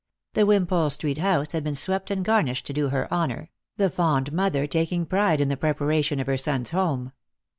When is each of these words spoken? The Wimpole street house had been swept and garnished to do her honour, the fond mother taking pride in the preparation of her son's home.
The 0.33 0.47
Wimpole 0.47 0.89
street 0.89 1.19
house 1.19 1.51
had 1.51 1.63
been 1.63 1.75
swept 1.75 2.09
and 2.09 2.25
garnished 2.25 2.65
to 2.65 2.73
do 2.73 2.89
her 2.89 3.07
honour, 3.13 3.51
the 3.77 3.87
fond 3.91 4.33
mother 4.33 4.65
taking 4.65 5.05
pride 5.05 5.39
in 5.39 5.49
the 5.49 5.55
preparation 5.55 6.19
of 6.19 6.25
her 6.25 6.37
son's 6.37 6.71
home. 6.71 7.11